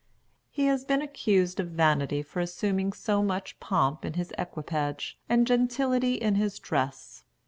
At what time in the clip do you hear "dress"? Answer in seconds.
6.57-7.23